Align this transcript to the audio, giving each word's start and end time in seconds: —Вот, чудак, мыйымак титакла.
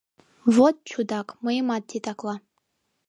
—Вот, 0.55 0.75
чудак, 0.89 1.27
мыйымак 1.43 1.83
титакла. 1.89 2.35